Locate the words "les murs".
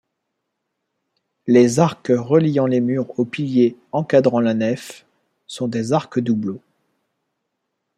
2.65-3.19